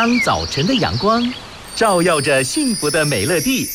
[0.00, 1.28] 当早晨的阳光
[1.74, 3.68] 照耀着幸福的美乐蒂，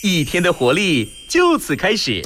[0.00, 2.22] 一天的活力就此开始。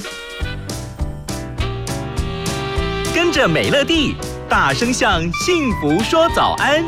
[3.15, 4.15] 跟着美乐蒂，
[4.47, 6.85] 大声向幸福说早安。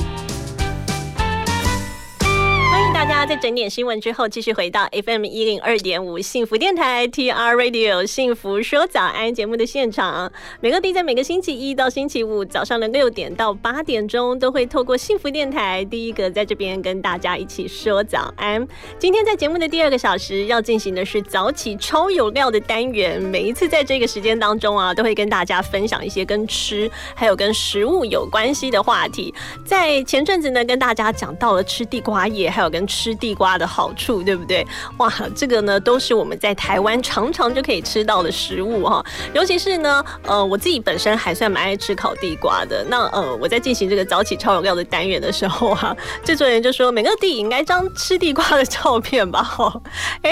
[2.19, 10.29] 欢迎大家在整点新闻之后，继续回到 FM 一零二点五幸福电台 TR Radio 幸福说早安节目的现场。
[10.59, 18.67] 每个地在每个星期一到星期五早上的六点到八点钟，都会透过幸福电台第一个在这边跟大家一起说早安。
[18.99, 23.21] 今天在节目的第二个小时要进行的是早起超有料的单元。
[23.21, 29.33] 每一次在这个时间当中啊，都会跟大家分享一些跟吃还有跟食物有关系的话题。
[29.65, 34.65] 在前阵子呢，跟大家讲到了吃地瓜叶，还有跟吃地瓜的好处，对不对？
[34.97, 39.03] 哇，这个呢都是我们在台湾常常就可以吃到的食物哈。
[39.33, 42.83] 尤其是呢，呃，我自己本身还算蛮爱吃烤地瓜的。
[42.89, 49.81] 那呃，我在进行这个早起超有料的单元的时候啊， 制作人就说每个地应该张吃地瓜的照片吧哈。
[50.23, 50.31] 哎，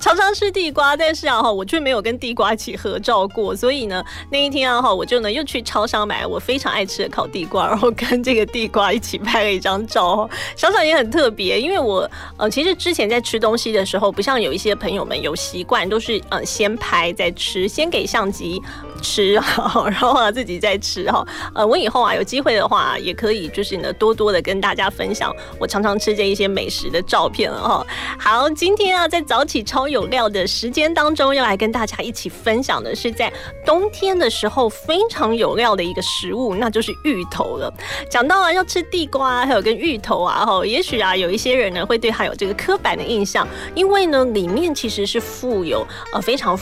[0.00, 3.54] 常常吃地瓜，但是啊哈，我却没有跟地瓜一起合照过。
[3.54, 10.28] 所以呢，那一天啊哈，我就呢又去超商买我非常爱吃的烤地瓜，然后跟这个地瓜一起拍了一张照。
[10.56, 12.09] 想想也很特别，因为我。
[12.36, 18.62] 呃，其实之前在吃东西的时候，不像有一些朋友们有习惯，都是呃先拍再吃，先给相机
[19.02, 19.34] 吃，
[19.90, 21.26] 然后自己再吃哈。
[21.54, 27.86] 呃，我以后啊有机会的话，也可以就是呢多多的跟大家分享我常常吃这一些美食的照片了哈。
[28.18, 33.32] 好，今天啊在早起超有料的时间当中，要来跟大家一起分享的是在
[33.64, 37.72] 冬天的时候非常有料的一个食物，那就是芋头了。
[38.10, 42.10] 讲到啊要吃地瓜，还有跟芋头啊哈，也许啊有一些人呢会对。
[42.10, 46.58] 还有这个刻板的印象，因为呢，里面其实是富有呃非常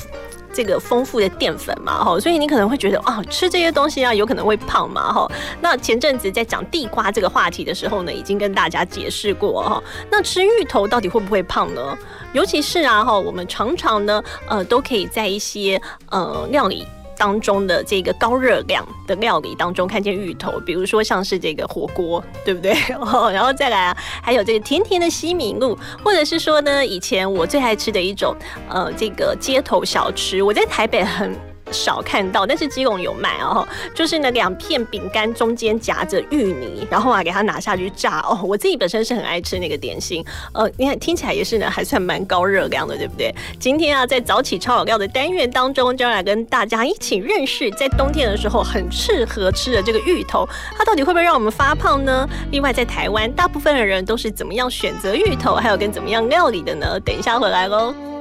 [0.52, 5.30] 这个丰富的淀粉嘛，哈，所以你可能会觉得啊，吃这些东西啊，有可能会胖嘛，哈。
[5.60, 9.82] 那前阵子在讲地瓜这个话题的时候呢，已经跟大家解释过哈。
[10.10, 11.96] 那吃芋头到底会不会胖呢？
[12.32, 16.86] 尤其是啊，哈，我们常常呢，呃，都可以在一些呃料理。
[17.18, 22.72] 当中的这个高热量的料理当中，看见芋头，比如说像是这个火锅，对不对？
[23.32, 28.34] 然后再来啊，还有这个甜甜的西米露，或者是说呢，以前我最爱吃的一种
[28.68, 31.47] 呃这个街头小吃，我在台北很。
[31.72, 38.40] 少看到，但是基隆有卖哦，就是呢两片饼干中间夹着芋泥，然后啊给它拿下去炸哦。
[38.42, 43.34] 我自己本身是很爱吃那个点心，呃，你看听起来也是呢，还算蛮高热量的，对不对？
[43.58, 52.28] 今天啊在早起超有料的单元当中，就要来跟大家一起认识，在冬天的时候很适合吃的这个芋头，它到底会不会让我们发胖呢？
[52.50, 56.98] 另外在台湾，大部分的人都是怎么样选择芋头，还有跟怎么样料理的呢？
[57.00, 58.17] 等一下回来喽。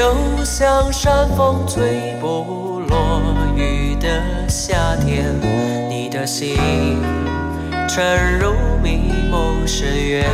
[0.00, 3.20] 就像山风吹不落
[3.54, 4.08] 雨的
[4.48, 5.26] 夏天，
[5.90, 6.56] 你的心
[7.86, 10.24] 沉入迷梦深渊。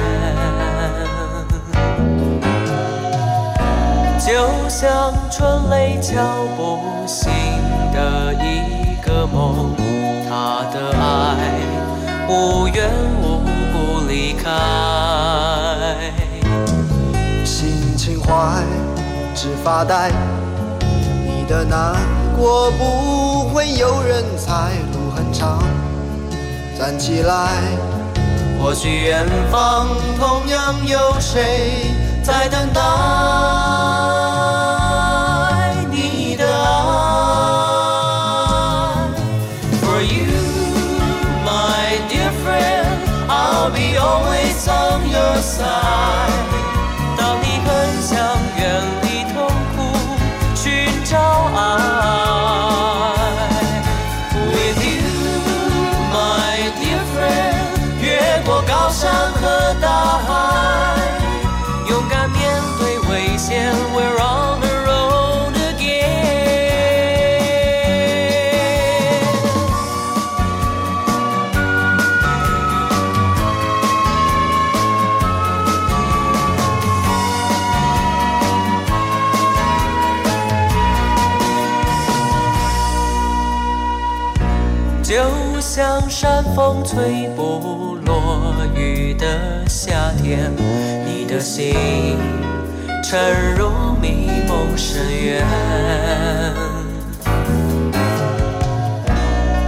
[4.24, 6.14] 就像春雷敲
[6.56, 7.28] 不醒
[7.92, 9.74] 的一个梦，
[10.28, 11.36] 他的爱
[12.28, 12.88] 无缘
[13.20, 13.40] 无
[13.72, 14.48] 故离开，
[19.36, 20.10] 只发呆，
[20.80, 21.94] 你的难
[22.34, 24.72] 过不会有人猜。
[24.94, 25.62] 路很长，
[26.78, 27.50] 站起来。
[28.58, 29.88] 或许远方
[30.18, 31.92] 同样有谁
[32.22, 32.80] 在等待
[86.18, 90.50] 山风吹不落雨的夏天，
[91.04, 91.74] 你的心
[93.04, 93.68] 沉入
[94.00, 94.96] 迷梦深
[95.26, 95.44] 渊。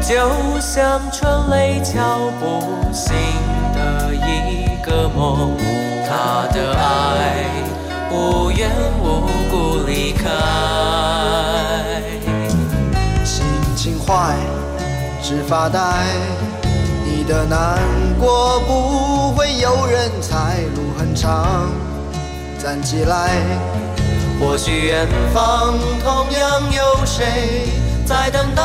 [0.00, 0.16] 就
[0.58, 2.62] 像春雷敲不
[2.94, 3.14] 醒
[3.74, 5.54] 的一个梦，
[6.08, 7.44] 他的爱
[8.10, 8.70] 无缘
[9.02, 10.30] 无故离开。
[13.22, 13.44] 心
[13.76, 14.34] 情坏，
[15.28, 15.78] 只发呆。
[17.04, 17.78] 你的难
[18.18, 21.70] 过不会有人猜，路很长，
[22.58, 23.28] 站起来。
[24.40, 27.68] 或许远方同样有谁
[28.06, 28.62] 在等待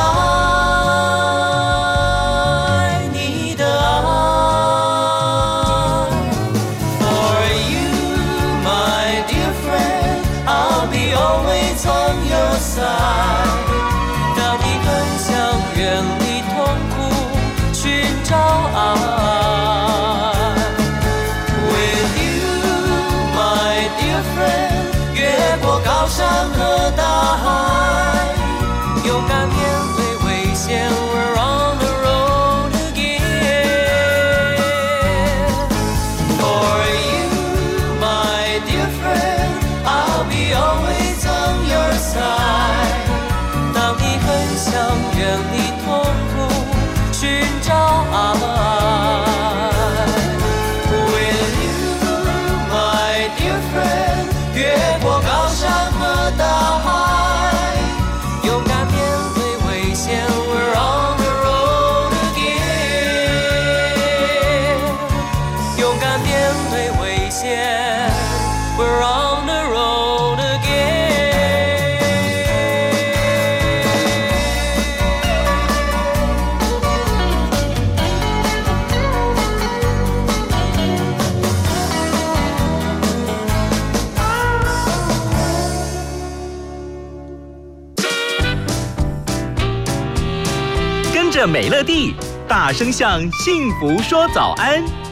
[92.74, 95.03] 声向幸福说早安。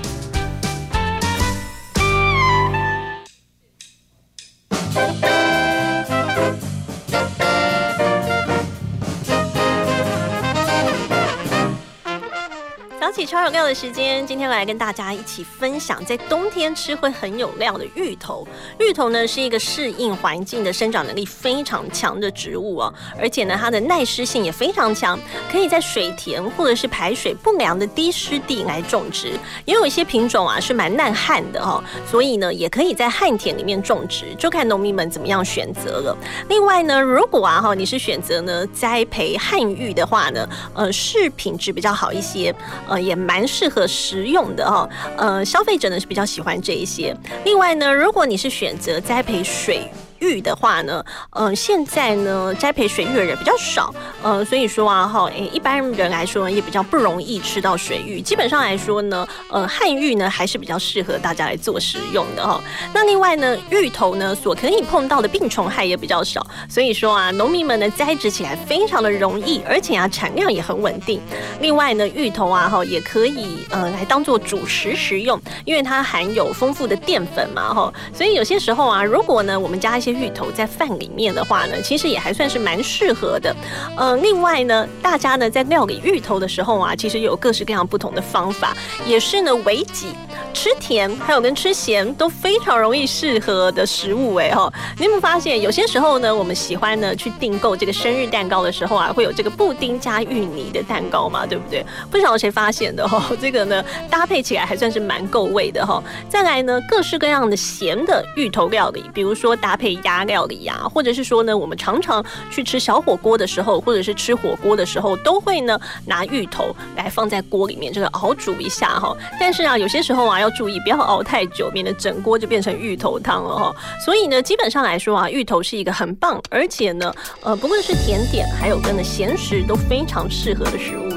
[13.51, 18.47] 料的时间，今天来跟大家一起分享，在冬天吃会很有料的芋头。
[18.79, 25.19] 芋头呢是一个适应环境的生长能力非常强的植物哦，而且呢它的耐湿性也非常强，
[25.51, 29.33] 可以在水田或者是排水不良的低湿地来种植。
[29.65, 36.17] 也有一些品种啊是蛮耐旱的哈、所以呢也可以在旱田里面种植，就看农民们怎么样选择了。
[36.47, 42.53] 另外呢，如果啊哈你是选择呢栽培旱芋的话呢，呃是品质比较好一些，
[42.87, 47.15] 呃也蛮适合食用的哈、呃消费者呢是比较喜欢这一些。
[47.45, 49.89] 另外呢，如果你是选择栽培水。
[50.21, 58.21] 芋的话呢，呃，现在呢栽培水芋的人比较少，呃，所以说啊哈，诶，一般人来说也比较不容易吃到水芋。
[58.21, 62.61] 基本上来说呢，呃，旱芋呢还是比较适合大家来做食用的哈。
[62.93, 71.19] 那另外呢，芋头呢所可以碰到的病虫害也比较少，所以说啊，农民们呢栽植起来非常的容易，而且啊产量也很稳定。
[71.59, 83.55] 另外呢，芋头啊哈也可以呃来当做主食食用，因为它含有丰富的淀粉嘛哈，所以有些时候啊，如果呢我们加一些芋头在饭里面的话呢，其实也还算是蛮适合的。
[83.97, 88.75] 呃，另外呢，大家呢在料理芋头的时候啊，其实有各式各样不同的方法，
[89.05, 90.07] 也是呢为己
[90.53, 94.71] 吃甜还有跟吃咸都非常容易适合的食物哎哈。
[94.97, 101.85] 你有没有发现，有些时候呢，我们喜欢呢去订购这个生日蛋糕的时候啊，会有这个布丁加芋泥的蛋糕嘛，对不对？
[102.09, 106.03] 不晓得谁发现的哈， 这个呢搭配起来还算是蛮够味的哈。
[106.29, 119.15] 再来呢，各式各样的咸的芋头料理，比如说搭配鸭料理呀、或者是说呢，我们常常去吃小火锅的时候，或者是吃火锅的时候，都会呢拿芋头来放在锅里面这个熬煮一下哈。
[119.39, 123.75] 但是啊，有些时候啊要注意，不要熬太久，免得整锅就变成芋头汤了哈。
[124.03, 131.10] 所以呢，基本上来说啊，芋头是一个很棒，而且呢，呃，不论是甜点还有跟的咸食都非常适合的食物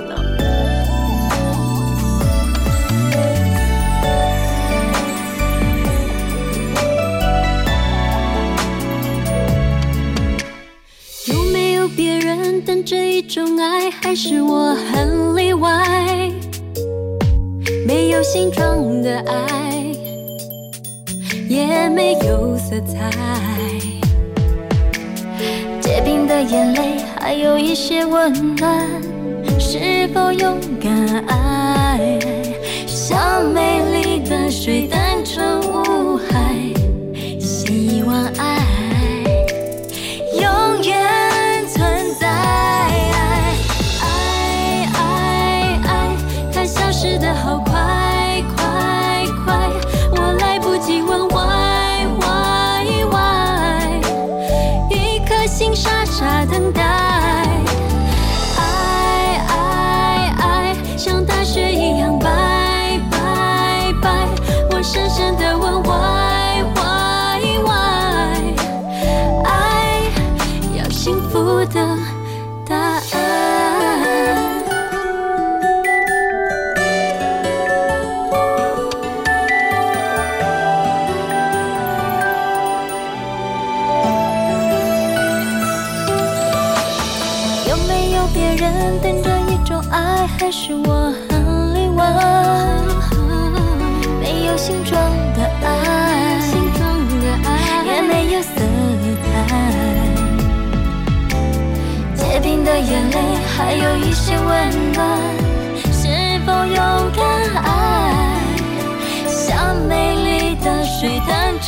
[11.96, 13.88] 别人等这一种爱？
[13.88, 16.32] 还是我很例外？
[17.86, 19.94] 没有形状的爱，
[21.48, 23.10] 也没有色彩。
[25.80, 28.88] 结冰的眼泪，还有一些温暖。
[29.60, 32.18] 是否勇敢爱？
[32.88, 36.56] 像美丽的水，单纯无害。
[37.38, 38.73] 希望爱。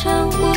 [0.07, 0.56] 了我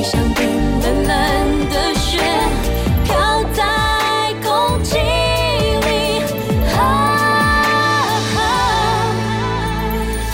[0.00, 0.46] 背上冰
[0.80, 2.18] 冷冷的雪，
[3.04, 3.62] 飘在
[4.42, 6.22] 空气里。
[6.74, 6.80] 啊，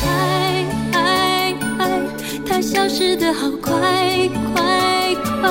[0.05, 0.07] 爱
[0.93, 1.81] 爱爱，
[2.49, 3.73] 它消失的好快
[4.55, 4.63] 快
[5.41, 5.51] 快，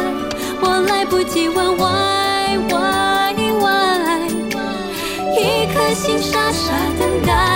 [0.61, 4.29] 我来不及问 why why why，
[5.37, 7.54] 一颗心傻傻等待。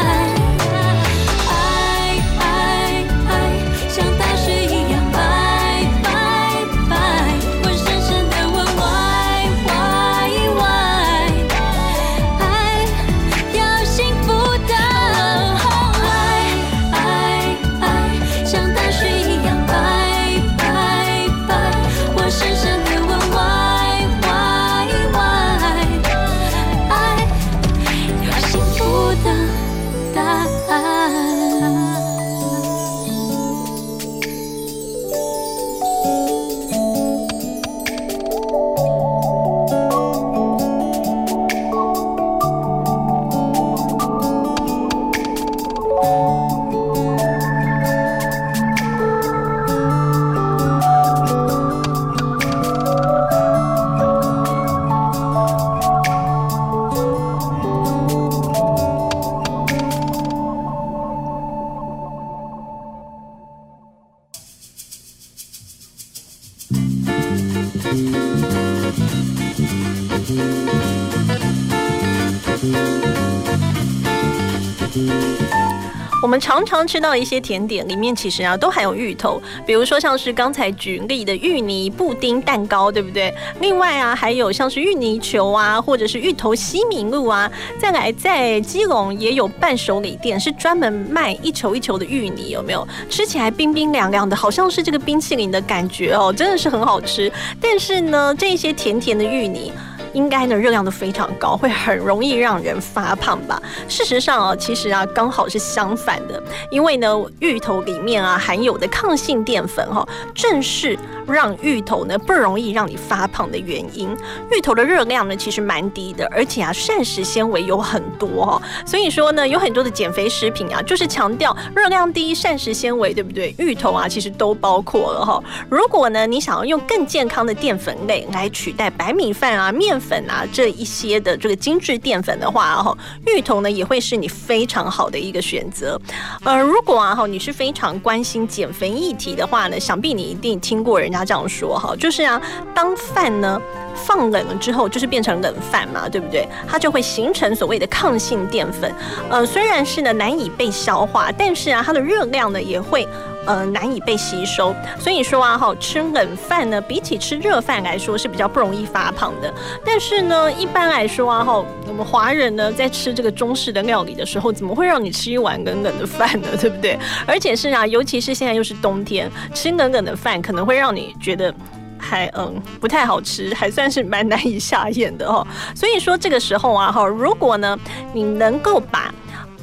[76.39, 83.33] 常常吃到一些甜点，里面其实啊都含有芋头，比如说像是刚才举例的芋泥布丁蛋糕，对不对？
[83.59, 87.51] 另外啊，还有像是芋泥球啊，或者是芋头西米露啊。
[87.77, 92.87] 再来，在基隆也有伴手礼店，是专门卖一球一球的芋泥，有没有？
[93.09, 97.31] 吃起来冰冰凉凉的，好像是这个冰淇淋的感觉哦，真的是很好吃。
[97.59, 99.71] 但是呢，这些甜甜的芋泥。
[100.13, 103.61] 应该呢热量都非常高，会很容易让人发胖吧？
[103.87, 110.97] 事实上啊，其实啊刚好是相反的，因为呢芋头里面啊含有的抗性淀粉哈、正是
[111.27, 114.09] 让芋头呢不容易让你发胖的原因。
[114.51, 123.53] 芋头的热量呢其实蛮低的，而且啊膳食纤维有很多哈、所以说呢有很多的减肥食品啊就是强调热量低、膳食纤维，对不对？
[123.57, 135.99] 芋头啊其实都包括了哈、如果呢你想要用更健康的淀粉类来取代白米饭啊、面粉啊这一些的这个精致淀粉的话，哈，芋头呢也会是你非常好的一个选择。
[136.43, 142.41] 呃，如果啊哈你是非常关心减肥议题的话呢，想必你一定听过人家这样说哈，就是啊，
[142.73, 143.61] 当饭呢。
[144.05, 146.47] 放冷了之后，就是变成冷饭嘛，对不对？
[146.65, 148.89] 它就会形成所谓的抗性淀粉。
[149.29, 153.05] 呃，虽然是呢难以被消化，但是啊，它的热量呢也会
[153.45, 154.75] 呃难以被吸收。
[154.99, 159.53] 所以说啊，哈，吃冷饭呢，比起吃热饭来说是比较不容易发胖的。
[159.85, 166.47] 但是呢，一般来说啊，哈，我们华人呢在吃这个中式的料理的时候，怎么会让你吃一碗冷冷的饭呢？
[166.59, 166.97] 对不对？
[167.25, 171.53] 而且是啊，尤其是现在又是冬天，吃冷冷的饭可能会让你觉得。
[172.01, 175.45] 还嗯不太好吃，还算是蛮难以下咽的哦。
[175.75, 177.77] 所以说这个时候啊哈，如果呢
[178.13, 179.13] 你能够把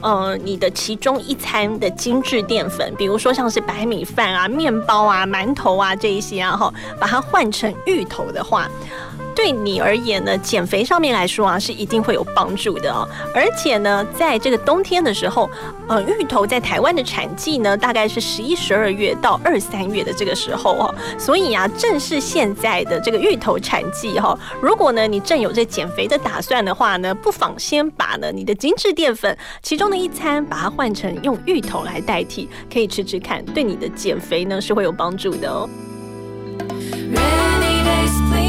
[0.01, 8.69] 呃你的其中一餐的精致淀粉，比如说像是白米饭啊、面包啊、馒头啊这一些啊哈，把它换成芋头的话。
[9.37, 13.07] 对你而言呢减肥上面来说啊是一定会有帮助的哦。
[13.35, 15.49] 而且呢在这个冬天的时候
[15.89, 20.95] 嗯芋头在台湾的产季呢大概是十一十二月到二三月的这个时候哦。
[21.19, 35.69] 所以啊正是现在的这个芋头产季哈如果呢你正有这减肥的打算的话呢不妨先把呢你的精致淀粉其中的一餐把它换成用芋头来代替可以吃吃看对你的减肥呢是会有帮助的哦。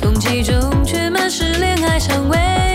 [0.00, 2.71] 空气中却满是恋爱香味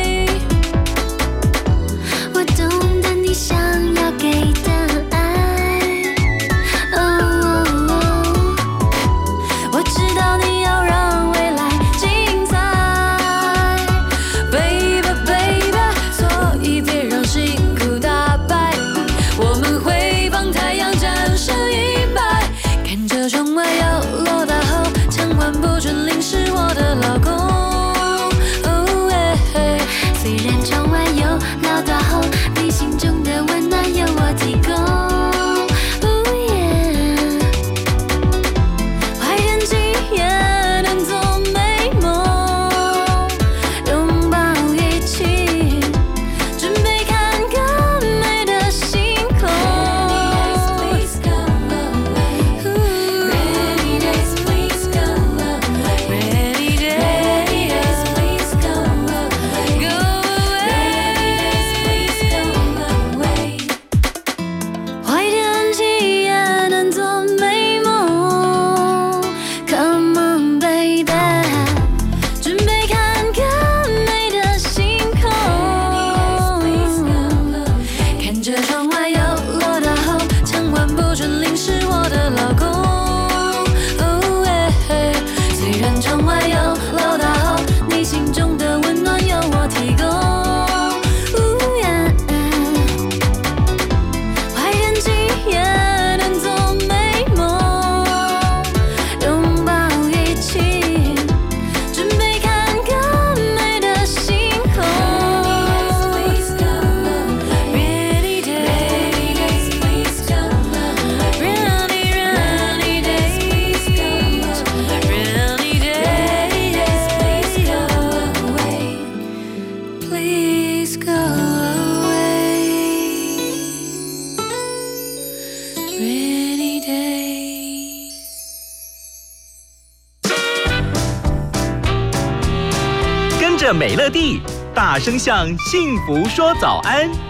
[135.37, 137.26] 向幸福说早安。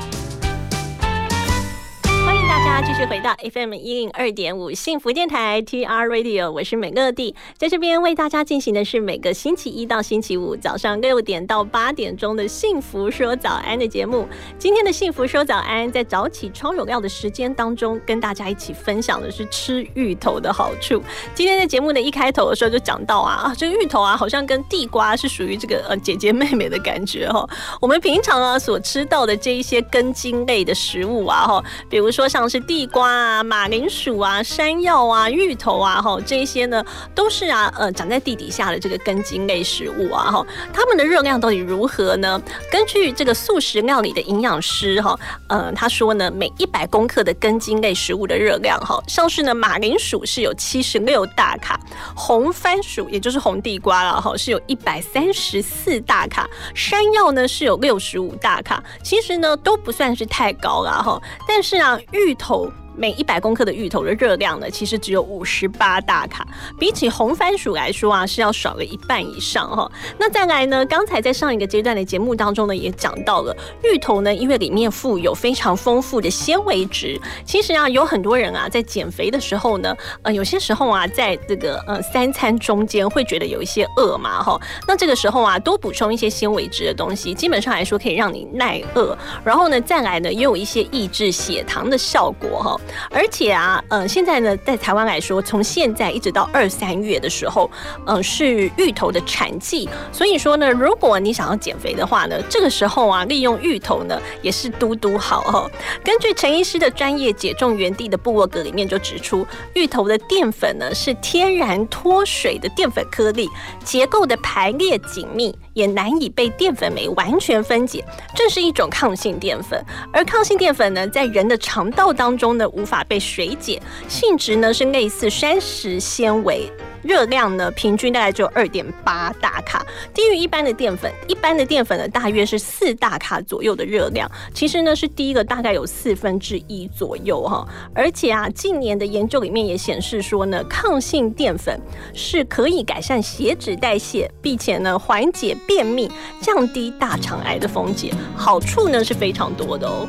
[2.97, 14.27] 续回到 FM 一零二点五幸福电台 TR Radio，我是美乐蒂，在这边为大家进行的是每个星期一到星期五早上六点到八点钟的幸福说早安的节目。
[14.57, 20.99] 今天的幸福说早安，在早起超有料的时间当中，跟大家一起分享的是吃芋头的好处。
[21.35, 27.47] 今天在节目的一开头的时候就讲到啊啊，这个芋头啊，好像跟地瓜是属于这个呃姐姐妹妹的感觉哈。
[27.79, 42.41] 我们平常啊所吃到的这一些根茎类的食物啊哈，比如说像是地瓜啊、马铃薯啊、山药啊、芋头啊哈，这些呢都是啊呃长在地底下的这个根茎类食物啊哈，它们的热量到底如何呢？
[42.71, 51.79] 根据这个素食料理的营养师哈，呃他说呢，每一百公克的根茎类食物的热量哈，像是呢马铃薯是有七十六大卡，
[52.15, 62.71] 红番薯也就是红地瓜了哈，是有一百三十四大卡，山药呢是有六十五大卡，其实呢都不算是太高了哈，但是啊芋头。
[62.97, 66.45] 每一百公克的芋头的热量呢，其实只有五十八大卡，
[66.79, 69.89] 比起红番薯来说啊，是要少了一半以上哈。
[70.17, 77.19] 那再来呢，刚才在上一个阶段的节目当中呢，也讲到了芋头呢，因为里面富有非常丰富的纤维质。
[77.45, 84.59] 其实啊，有很多人啊，在减肥的时候呢，呃，有些时候啊，在这个呃三餐中间会觉得有一些饿嘛哈。
[84.87, 89.15] 那这个时候啊，多补充一些纤维质的东西，基本上来说可以让你耐饿。
[89.43, 92.81] 然后呢，再来呢，也有一些抑制血糖的效果哈。
[93.11, 97.69] 而且啊，呃，现在呢，在台湾来说，从现在一直到二三月的时候，
[98.05, 105.69] 嗯，是芋头的产季，所以说呢，如果你想要减肥的话呢，这个时候啊，利用芋头呢，也是嘟嘟好哦。
[106.03, 113.49] 根据陈医师的专业减重园地的部落格里面就指出，芋头的淀粉呢是天然脱水的淀粉颗粒，
[113.83, 115.57] 结构的排列紧密。
[115.73, 118.03] 也难以被淀粉酶完全分解，
[118.35, 119.79] 这是一种抗性淀粉。
[120.11, 126.71] 而抗性淀粉呢，在人的肠道当中呢，无法被水解，性质呢是类似膳食纤维。
[127.03, 131.09] 热量呢，平均大概只有二点八大卡，低于一般的淀粉。
[131.27, 137.65] 一般的淀粉呢，大约是四大卡左右的热量，其实呢是低了大概有四分之一左右哈。
[137.93, 141.79] 而且啊，近年的研究里面也显示说呢，抗性淀粉
[142.13, 146.11] 是可以改善血脂代谢，并且呢缓解便秘，
[146.41, 150.05] 降低大肠癌的风险，好处呢是非常多的哦。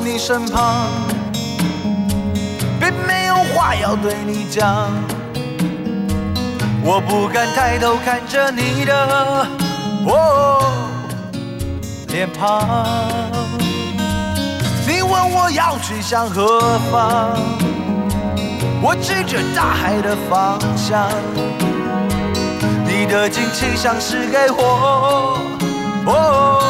[0.00, 0.88] 你身旁，
[2.80, 4.90] 并没有话要对你讲。
[6.82, 9.46] 我不敢抬头看着你的
[10.06, 10.72] 哦
[12.08, 12.86] 脸庞。
[14.86, 16.60] 你问我要去向何
[16.92, 17.30] 方，
[18.82, 21.08] 我指着大海的方向。
[22.86, 25.38] 你的惊奇像是给我
[26.06, 26.62] 哦。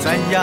[0.00, 0.42] 怎样？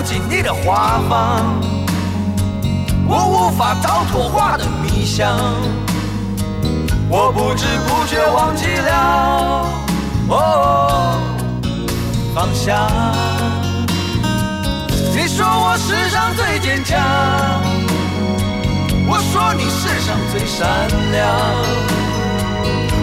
[0.00, 1.60] 走进你的花房，
[3.06, 5.36] 我无法逃脱花的迷香，
[7.10, 9.66] 我不知不觉忘记了
[10.30, 11.20] 哦
[12.34, 12.88] 方向。
[15.14, 16.98] 你说我世上最坚强，
[19.06, 21.28] 我说你世上最善良。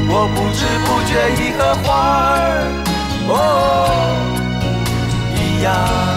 [0.09, 1.93] 我不知不觉已和花
[2.31, 2.65] 儿
[3.27, 3.31] 哦
[5.35, 6.16] 一样。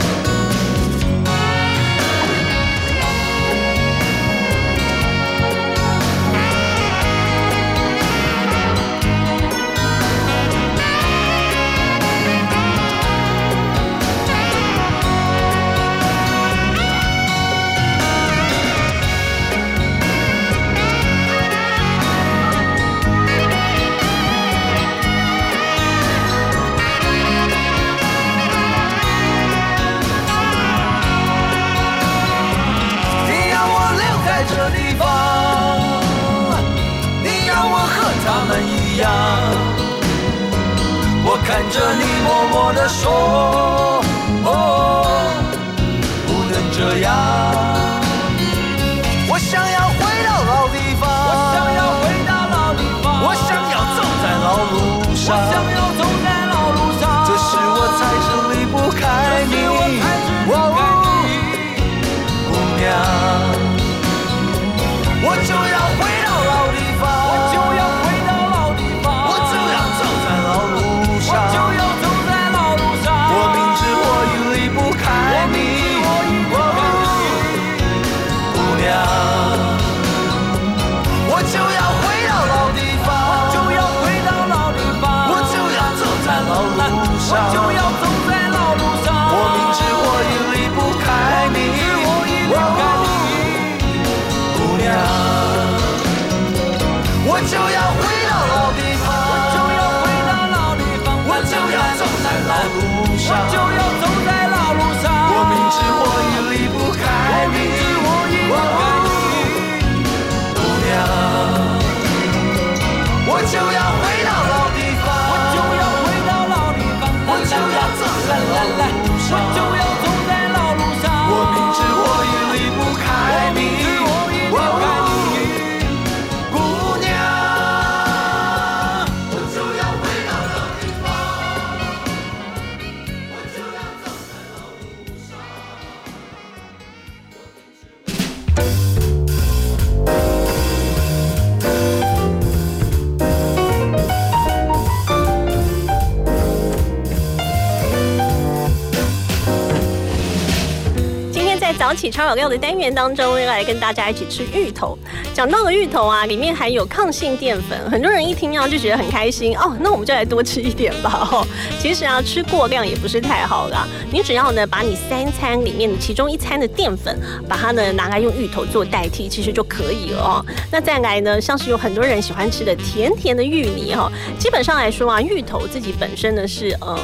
[151.91, 154.97] 早起超有料的单元当中，要来跟大家一起吃芋头。
[155.33, 161.27] 讲到了芋头啊，里面含有抗性淀粉，很多人一听到就觉得很开心哦，那我们就来多吃一点吧。
[161.29, 161.45] 哦，
[161.81, 163.85] 其实啊，吃过量也不是太好啦。
[164.09, 167.13] 你只要呢，把你三餐里面的其中一餐的淀粉，
[167.45, 170.45] 把它呢拿来用芋头做代替，其实就可以了哦。
[170.71, 176.97] 那再来呢，像是有很多人喜欢吃的甜甜的芋泥哈、基本上来说啊，芋头自己本身呢是呃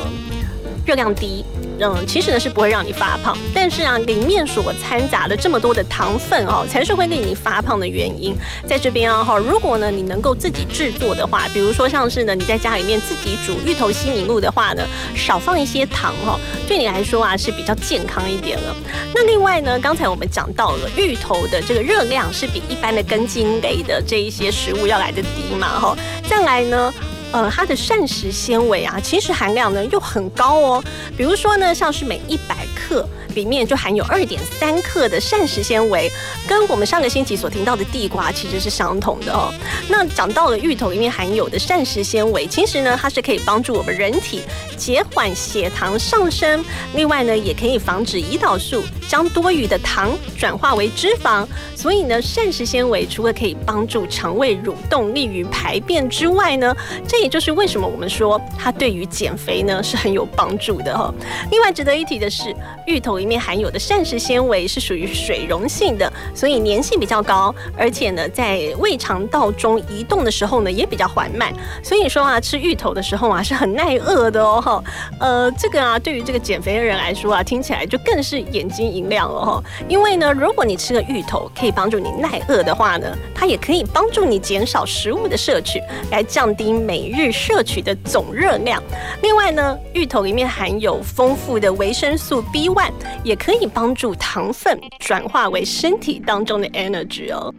[0.86, 1.44] 热量低。
[1.80, 8.36] 嗯，其实呢是不会让你发胖，但是啊，里面所掺杂的这么多的糖分哦，才是会令你发胖的原因。
[8.66, 14.84] 在这边啊哈，如果呢你能够自己制作的话，比如说像是呢你在家里面自己煮芋头西米露的话呢，
[15.16, 18.76] 少放一些糖哈，对你来说啊是比较健康一点了。
[19.14, 26.94] 那另外呢，刚才我们讲到了芋头的这个热量是比一般的根茎类的这一些食物要来的低嘛哈，再来呢。
[27.34, 30.84] 呃，它的膳食纤维啊，其实含量呢又很高哦。
[31.18, 36.12] 比如说呢，像是每一百克里面就含有二点三克的膳食纤维，
[36.48, 39.54] 跟我们上个星期所听到的地瓜其实是相同的哦。
[39.88, 44.42] 那讲到了芋头里面含有的膳食纤维，其实呢它是可以帮助我们人体
[44.76, 51.46] 减缓血糖上升，另外呢也可以防止胰岛素将多余的糖转化为脂肪。
[51.76, 56.76] 所以呢，膳食纤维除了可以帮助肠胃蠕动、利于排便之外呢，
[57.08, 61.14] 这也就是为什么我们说它对于减肥呢是很有帮助的哈。
[61.52, 62.56] 另外值得一提的是，
[62.88, 71.54] 芋头里里面含有的膳食纤维是属于水溶性的，所以粘性比较高，而且呢在胃肠道中移动的时候呢也比较缓慢。
[71.84, 74.82] 所以说啊，吃芋头的时候啊是很耐饿的哦哈。
[75.20, 79.64] 呃，这个啊对于这个减肥的人来说啊，听起来就更是眼睛一亮了哈。
[79.90, 88.82] 因为呢，如果你吃了芋头可以帮助你耐饿的话呢，它也可以帮助你减少食物的摄取，来降低每日摄取的总热量。
[89.22, 92.92] 另外呢，芋头里面含有丰富的维生素 B one，
[93.24, 97.54] 也可以帮助糖分转化为身体当中的 energy 哦。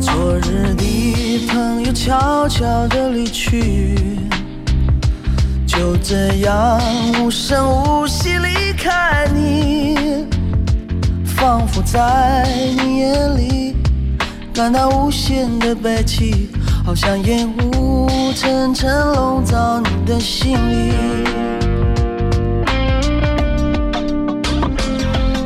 [0.00, 3.83] 昨日的朋友悄悄地离去，
[7.36, 10.24] 声无息离开你，
[11.26, 13.76] 仿佛在你眼里
[14.54, 16.48] 感到无限的悲戚，
[16.86, 20.94] 好像烟雾层层笼罩你的心里。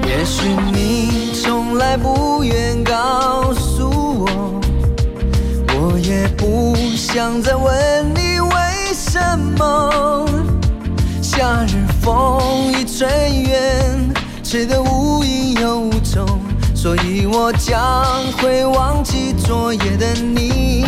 [0.07, 3.89] 也许你从来不愿告诉
[4.27, 4.61] 我，
[5.69, 8.49] 我也不想再问你为
[8.93, 9.19] 什
[9.59, 10.28] 么。
[11.39, 13.07] 夏日风已吹
[13.47, 16.27] 远，吹得无影又无踪，
[16.75, 18.05] 所以我将
[18.39, 20.85] 会忘记昨夜的你。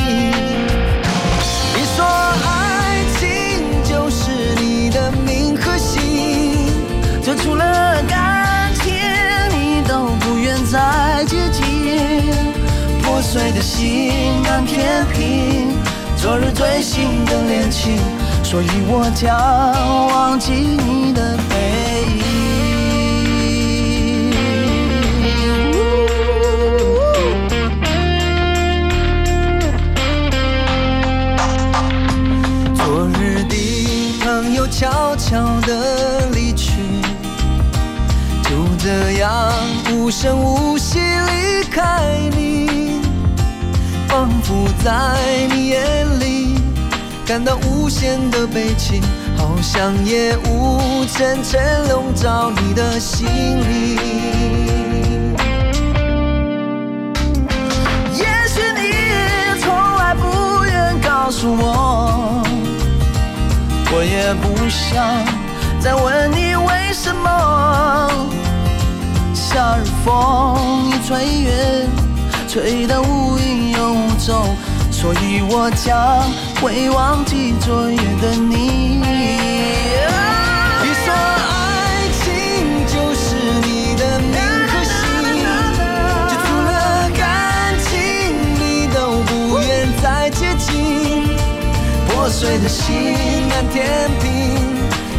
[1.73, 6.67] 你说爱情就是你的名和姓，
[7.23, 8.93] 就除了感情，
[9.51, 12.35] 你都不愿再接近。
[13.05, 15.69] 破碎的心难填平，
[16.17, 17.97] 昨日最新的恋情，
[18.51, 19.31] 所以我将
[20.09, 21.55] 忘记你的背
[22.19, 22.19] 影。
[32.75, 33.55] 昨日的
[34.25, 36.73] 朋友悄悄地离去，
[38.43, 39.53] 就这样
[39.93, 43.01] 无声无息离开你，
[44.09, 46.00] 仿佛在你眼
[47.31, 49.01] 感到无限的悲情，
[49.37, 53.95] 好像夜雾层层笼罩你的心里。
[58.17, 62.43] 也许你从来不愿告诉我，
[63.93, 65.25] 我也不想
[65.79, 68.11] 再问你为什么。
[69.33, 71.89] 夏日风一吹远，
[72.49, 74.57] 吹得无影又无踪，
[74.91, 76.25] 所以我将
[76.61, 79.01] 会忘记昨夜的你。
[80.83, 82.27] 你说爱情
[82.87, 84.37] 就是你的名
[84.69, 84.95] 和姓，
[86.29, 86.69] 就除了
[87.17, 87.91] 感情，
[88.61, 91.25] 你都不愿再接近。
[92.09, 93.17] 破碎的心
[93.49, 94.29] 难填平，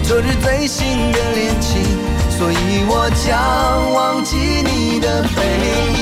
[0.04, 1.82] 昨日最新的恋情，
[2.30, 5.42] 所以我将忘记你的背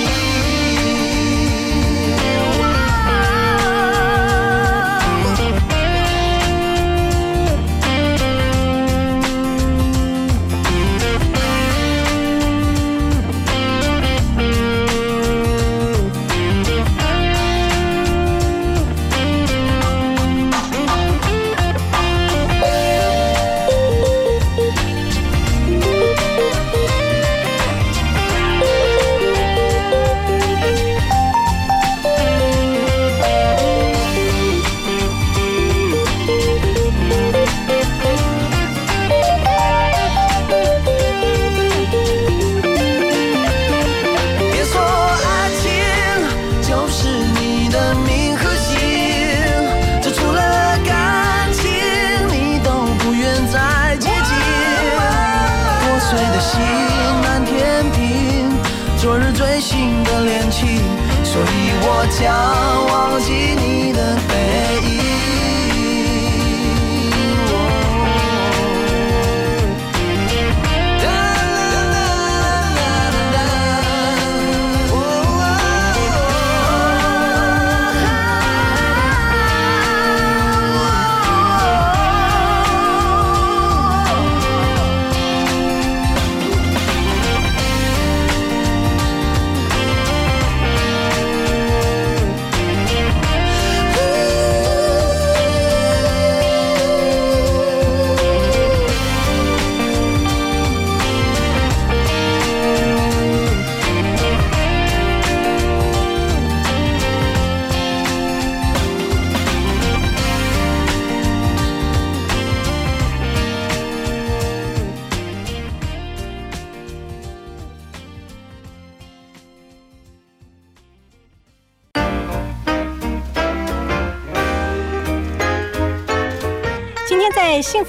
[0.03, 0.18] 影。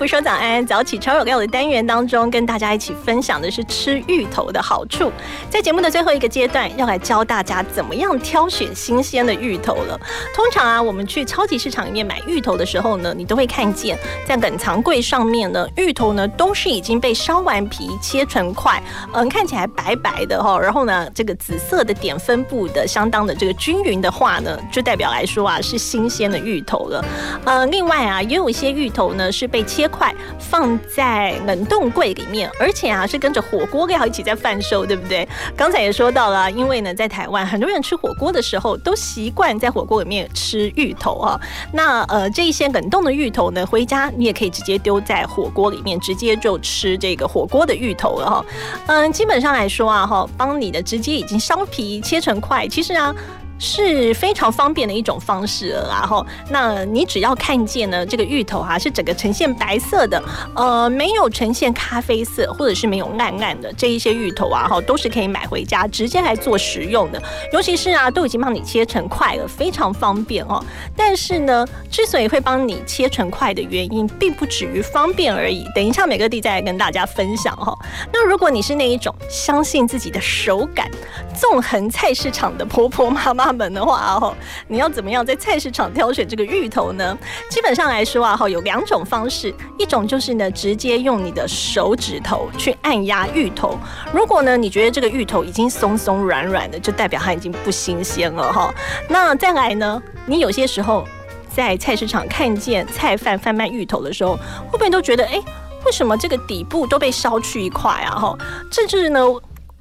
[0.01, 5.13] 福说早安早起超有料的单元当中，跟大家一起分享的是吃芋头的好处。
[5.51, 10.01] 在节目的最后一个阶段，要来教大家怎么样挑选新鲜的芋头了。
[10.35, 13.95] 通常啊，我们去超级市场里面买芋头的时候呢，你都会看见
[14.27, 20.59] 在冷藏柜上面呢，芋头呢都是已经被削完皮、切成块，嗯，看起来白白的哈。
[20.59, 27.05] 然后呢，这个紫色的点分布的相当的这个均匀的话呢，就代表来说啊是新鲜的芋头了。
[27.45, 35.29] 呃，另外啊，也有一些芋头呢是被切块放在冷冻柜里面，而且啊是跟着火锅料一起在贩售，对不对？
[35.57, 41.41] 刚才也说到了，因为呢在台湾很多人吃火锅的时候都习惯在火锅里面吃芋头啊。
[41.73, 48.45] 那呃这一些冷冻的芋头呢，回家你也可以直接丢在火锅里面，直接就吃这个火锅的芋头了哈。
[48.87, 53.15] 嗯，基本上来说啊哈，帮你的直接已经削皮切成块，其实啊。
[53.61, 55.89] 是非常方便的一种方式了。
[55.89, 60.21] 然后，那你只要看见呢，这个芋头哈、是整个呈现白色的，
[60.57, 67.23] 呃，没有呈现咖啡色，或者是没有暗暗的这一些芋头啊，哈，都是可以买回家直接来做食用的。
[67.53, 70.65] 尤其是啊，都已经帮你切成块了，非常方便哦。
[70.97, 75.67] 但是呢，之所以会帮你切成块的原因，并不止于方便而已。
[75.75, 77.77] 等一下，每个地再来跟大家分享哈、
[78.13, 80.91] 那如果你是那一种相信自己的手感、
[81.39, 84.33] 纵横菜市场的婆婆妈妈他们的话哦，
[84.69, 87.19] 你要怎么样在菜市场挑选这个芋头呢？
[87.49, 93.77] 基本上来说啊，哈，有两种方式，一种就是呢，直接用你的手指头去按压芋头。
[94.13, 98.73] 如果呢，你觉得这个芋头已经松松软软的，就代表它已经不新鲜了哈。
[99.09, 101.05] 那再来呢，你有些时候
[101.53, 104.37] 在菜市场看见菜贩贩卖芋头的时候，
[104.71, 105.43] 会不会都觉得，哎，
[105.85, 108.15] 为什么这个底部都被烧去一块啊？
[108.15, 108.39] 哈，
[108.71, 109.21] 这就是呢。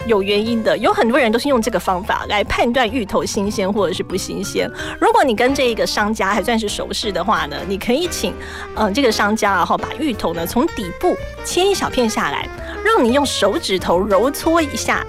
[0.10, 4.68] 有原因的，有很多人都是用这个方法来判断芋头新鲜或者是不新鲜。
[4.99, 8.34] 如果你跟这一个商家还算是熟识的话呢，你可以请
[8.76, 12.49] 嗯、这个商家然后把芋头呢从底部切一小片下来，
[12.84, 15.05] 让你用手指头揉搓一下。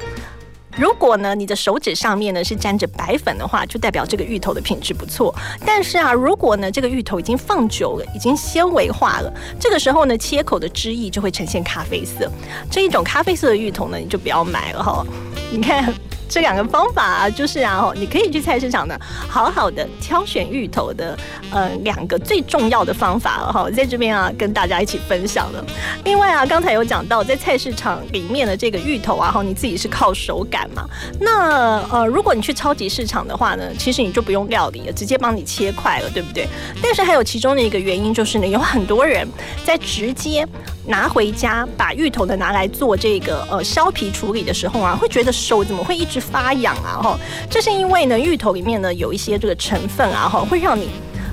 [0.76, 5.34] 如果呢，你的手指上面呢是沾着白粉的话，就代表这个芋头的品质不错。
[5.66, 12.30] 但是啊，如果呢这个芋头已经放久了，已经纤维化了，这个时候呢切口的汁液就会呈现咖啡色。
[12.70, 15.04] 这一种咖啡色的芋头呢，你就不要买了哈。
[15.50, 15.92] 你看。
[16.30, 18.96] 这两个方法啊，就是啊，你可以去菜市场呢，
[19.28, 21.18] 好好的挑选芋头的，
[21.50, 25.64] 呃，两个最重要的方法了哈，在这边啊，跟大家一起分享了。
[26.04, 30.88] 另外啊，刚才有讲到，在菜市场里面的这个芋头啊，哈，你自己是靠手感嘛。
[31.18, 36.46] 那呃，如果你去超级市场的话呢，其实你就不用料理了，直接帮你切块了，对不对？
[36.80, 39.26] 但是还有其中的一个原因就是呢，有很多人
[39.64, 40.46] 在直接
[40.90, 47.00] 拿回家把芋头呢拿来做这个呃削皮处理的时候啊，会觉得手怎么会一直发痒啊？
[47.02, 47.18] 哈，
[47.48, 50.90] 这是因为呢芋头里面呢有一些这个成分啊，哈，会让你。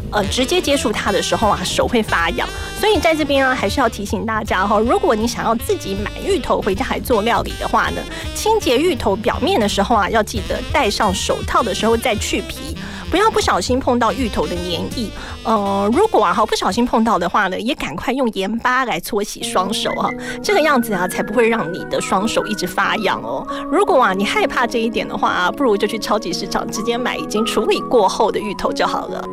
[0.10, 2.48] 呃，直接接触它的时候啊，手会发痒，
[2.80, 8.02] 所以在这边啊，还是要提醒大家哈，如果你想要自己买芋头回家来做料理的话呢，
[8.34, 12.74] 清洁芋头表面的时候啊，要记得戴上手套的时候再去皮，
[13.10, 15.10] 不要不小心碰到芋头的黏液。
[15.44, 20.10] 呃，如果啊哈不小心碰到的话呢，也赶快用盐巴来搓洗双手哈，
[20.44, 23.48] 这个样子啊，才不会让你的双手一直发痒哦。
[23.72, 29.24] 如果啊你害怕这一点的话啊，不如就去超级市场直接买已经处理过后的芋头就好了。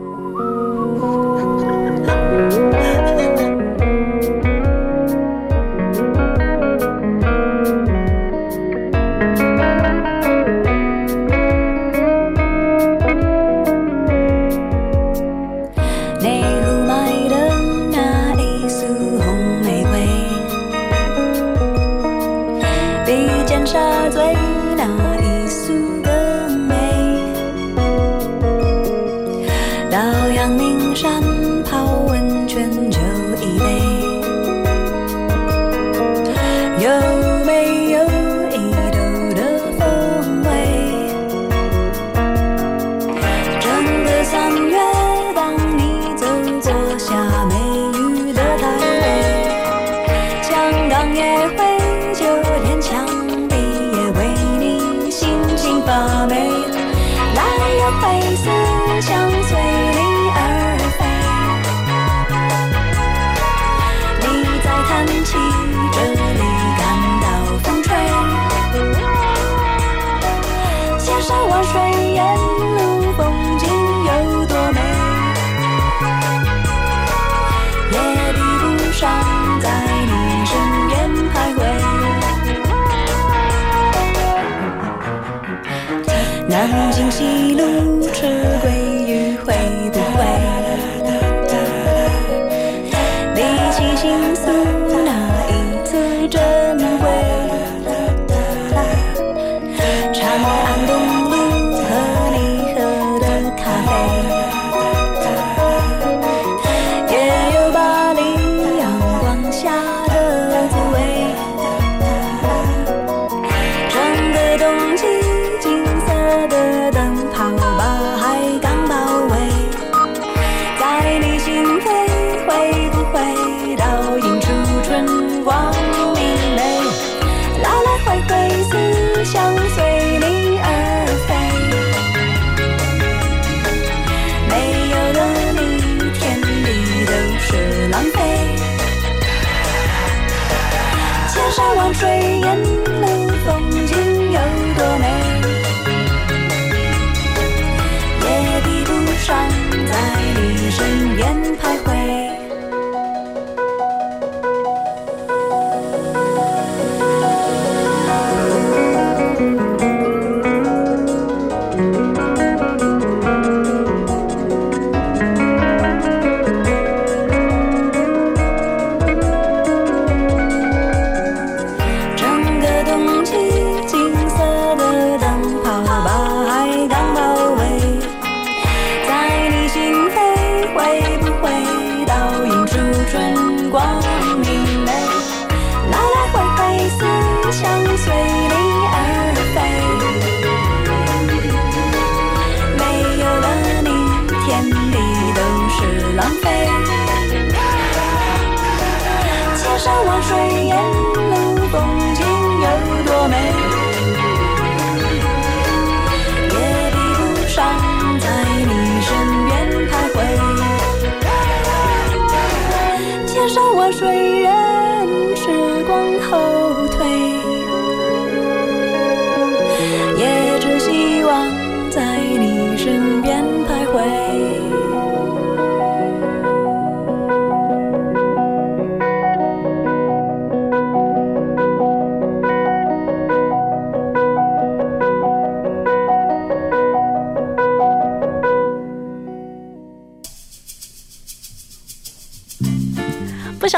[200.03, 200.37] 万水
[200.67, 201.75] 烟，路风
[202.15, 202.21] 景
[202.61, 202.67] 有
[203.05, 203.74] 多美。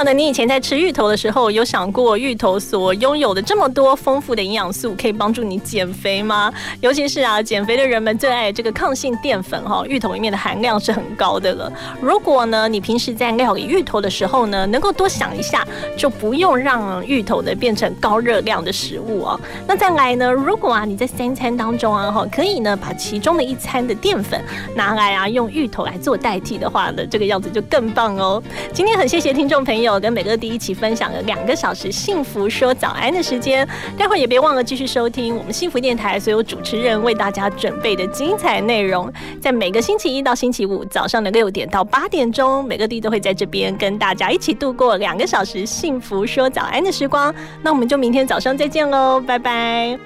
[0.07, 6.49] 那你以前在吃芋头的时候，有想过芋头所拥有的这么多丰富的营养素，可以帮助你减肥吗？
[6.81, 11.73] 尤其是啊，减肥的人们最爱这个抗性淀粉哈，芋头里面的含量是很高的了。
[12.01, 19.41] 如果呢，你平时在料理芋头的时候呢，能够多想一下，就不用让芋头呢变成高热量的食物哦。
[19.67, 24.41] 那再来呢，如果啊你在三餐当中啊哈，可以呢把其中的一餐的淀粉
[24.77, 28.41] 拿来啊用芋头来做代替的话呢，这个样子就更棒哦。
[28.73, 33.67] 今天很谢谢听众朋友我跟美乐迪一起分享了两个小时幸福说早安的时间，
[33.97, 47.35] 待会也别忘了继续收听我们幸福电台所有主持人为大家准备的精彩内容，在每个星期一到星期五早上的六点到八点钟，美乐迪都会在这边跟大家一起度过两个小时幸福说早安的时光。
[47.63, 49.99] 那我们就明天早上再见喽，拜拜。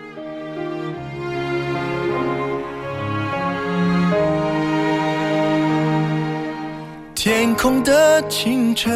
[7.13, 8.91] 天空的清澈，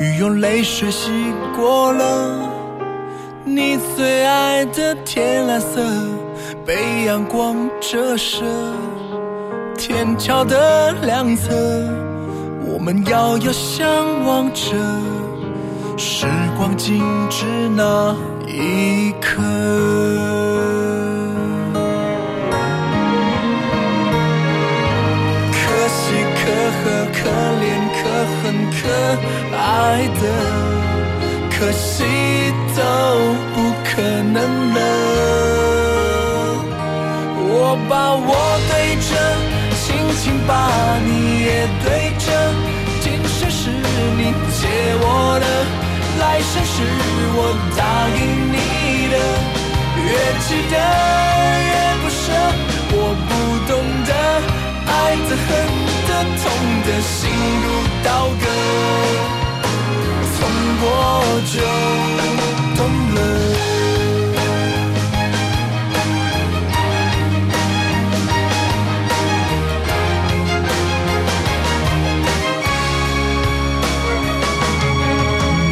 [0.00, 1.10] 雨用泪水洗
[1.54, 2.50] 过了
[3.44, 5.78] 你最爱的天蓝色，
[6.64, 8.42] 被阳光折射。
[9.76, 11.52] 天桥的两侧，
[12.64, 14.74] 我们遥遥相望着，
[15.98, 16.26] 时
[16.56, 17.44] 光静止
[17.76, 19.42] 那一刻。
[25.52, 26.40] 可喜可
[26.80, 27.18] 贺，可
[27.60, 27.64] 怜
[28.42, 28.78] 很可
[29.56, 30.22] 爱的，
[31.50, 32.04] 可惜
[32.74, 32.78] 都
[33.54, 34.00] 不可
[34.32, 34.36] 能
[34.74, 34.78] 了。
[37.52, 38.28] 我把我
[38.68, 38.72] 对
[39.08, 39.10] 着，
[39.76, 39.84] 轻
[40.16, 40.50] 轻把
[41.04, 41.08] 你
[41.44, 41.48] 也
[41.84, 41.86] 对
[42.18, 42.26] 着，
[43.02, 43.60] 今生是
[44.16, 44.20] 你
[44.56, 44.60] 借
[45.02, 45.04] 我
[45.40, 45.46] 的，
[46.18, 46.74] 来生是
[47.36, 47.38] 我
[47.76, 47.80] 答
[48.16, 48.18] 应
[48.52, 48.56] 你
[49.12, 49.14] 的，
[50.00, 50.08] 越
[50.46, 50.74] 记得
[51.68, 51.70] 越
[52.00, 52.22] 不舍，
[52.92, 52.96] 我
[53.28, 53.30] 不
[53.70, 53.72] 懂
[54.06, 54.10] 得。
[54.92, 54.92] 爱
[55.28, 55.48] 的、恨
[55.86, 55.89] 的、
[56.24, 56.42] 痛
[56.84, 57.30] 的，心
[57.62, 57.66] 如
[58.04, 58.44] 刀割，
[60.36, 60.38] 痛
[60.80, 60.84] 过
[61.46, 61.54] 就
[62.76, 62.78] 懂
[63.14, 63.18] 了。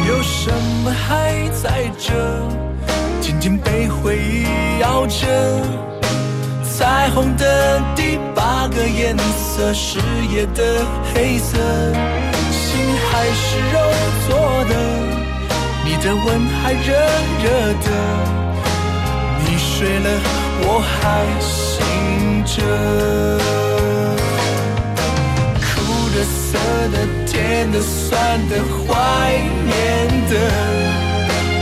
[0.07, 0.51] 有什
[0.83, 1.07] 么还
[1.61, 1.63] 在
[1.97, 2.07] 这？
[3.21, 4.45] 紧紧被回忆
[4.81, 5.27] 咬着。
[6.63, 7.43] 彩虹的
[7.95, 8.38] 第八个
[8.97, 9.99] 颜色是
[10.31, 11.57] 夜的黑色，
[12.51, 12.75] 心
[13.09, 13.75] 还是肉
[14.27, 14.29] 做
[14.65, 14.73] 的，
[15.85, 16.27] 你的吻
[16.61, 16.93] 还热
[17.43, 17.47] 热
[17.81, 17.87] 的，
[19.45, 20.07] 你睡了，
[20.63, 20.99] 我还
[21.39, 21.45] 醒
[22.45, 22.53] 着。
[25.61, 25.67] 苦
[26.15, 26.47] 的、涩
[26.91, 28.51] 的、甜的、酸的、
[28.85, 28.87] 怀
[29.65, 29.69] 念
[30.29, 30.33] 的，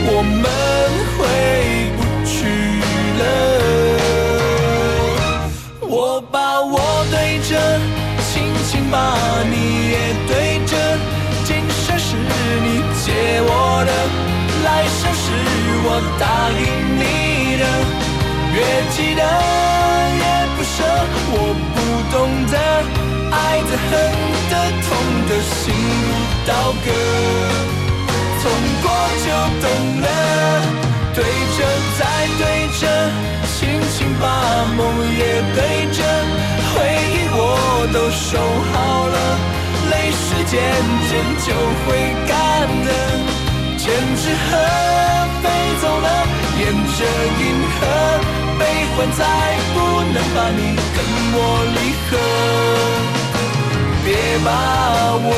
[0.09, 0.43] 我们
[1.13, 1.19] 回
[1.97, 2.35] 不去
[3.19, 3.21] 了。
[8.91, 8.97] 把
[9.49, 9.95] 你也
[10.27, 10.71] 对着，
[11.43, 13.49] 今生是你借我
[13.85, 13.91] 的，
[14.63, 15.25] 来生是
[15.83, 15.87] 我
[16.19, 16.23] 答
[16.55, 16.61] 应
[16.97, 17.01] 你
[17.57, 17.63] 的，
[18.53, 18.57] 越
[18.95, 19.21] 记得
[20.17, 20.21] 越
[20.55, 20.75] 不舍，
[21.31, 21.35] 我
[21.73, 21.77] 不
[22.11, 22.15] 懂
[22.51, 22.55] 得
[23.31, 23.35] 爱
[23.67, 23.91] 的、恨
[24.49, 24.87] 的、痛
[25.27, 25.63] 的，心
[26.03, 26.07] 如
[26.47, 26.49] 刀
[26.83, 26.87] 割，
[28.41, 28.43] 痛
[28.81, 28.85] 过
[29.23, 29.27] 就
[29.61, 29.65] 懂
[30.01, 30.05] 了，
[31.13, 31.17] 对
[31.57, 31.57] 着
[31.97, 32.01] 再
[32.37, 32.41] 对
[32.79, 32.81] 着。
[33.57, 33.59] 轻
[33.91, 34.23] 轻把
[34.77, 34.79] 梦
[35.17, 35.57] 也对
[35.91, 35.99] 着，
[36.77, 37.35] 回忆我
[37.91, 38.37] 都收
[38.71, 39.17] 好了，
[39.89, 40.53] 泪水渐
[41.09, 41.11] 渐
[41.41, 41.47] 就
[41.83, 41.87] 会
[42.29, 42.31] 干
[42.85, 42.87] 的，
[43.77, 44.49] 千纸鹤
[45.41, 45.45] 飞
[45.81, 46.07] 走了，
[46.59, 46.99] 沿着
[47.41, 47.81] 银河，
[48.59, 48.61] 悲
[48.93, 49.19] 欢再
[49.73, 49.75] 不
[50.13, 50.61] 能把你
[50.93, 50.97] 跟
[51.33, 51.35] 我
[51.73, 52.09] 离合，
[54.05, 54.07] 别
[54.45, 54.47] 把
[55.25, 55.29] 我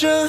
[0.00, 0.28] 着，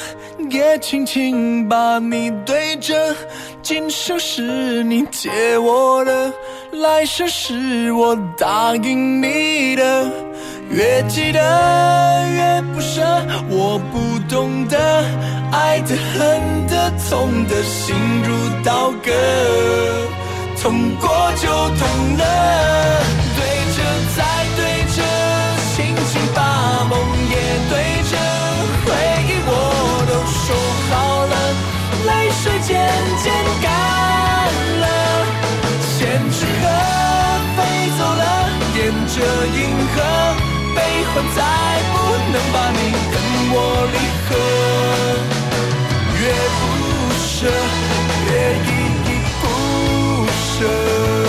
[0.50, 3.16] 也轻轻把你对着。
[3.62, 6.34] 今生是你借我的，
[6.72, 10.12] 来生是我答应你的。
[10.72, 11.40] 越记得
[12.34, 13.02] 越不舍，
[13.50, 14.78] 我不懂得
[15.52, 19.12] 爱的、恨的、痛的，心如刀割，
[20.60, 21.08] 痛过
[21.38, 23.19] 就痛了。
[32.70, 32.78] 渐
[33.24, 33.68] 渐干
[34.80, 34.86] 了，
[35.98, 35.98] 千
[36.30, 36.64] 纸鹤
[37.58, 37.58] 飞
[37.98, 38.24] 走了，
[38.76, 39.16] 沿着
[39.58, 39.98] 银河，
[40.76, 41.38] 悲欢再
[41.92, 41.94] 不
[42.32, 42.80] 能把你
[43.12, 43.14] 跟
[43.52, 43.56] 我
[43.92, 43.96] 离
[44.28, 44.30] 合，
[46.20, 46.22] 越
[46.60, 46.62] 不
[47.18, 47.38] 舍，
[48.28, 48.30] 越
[48.68, 48.70] 依
[49.08, 49.10] 依
[49.42, 49.44] 不
[50.54, 51.29] 舍。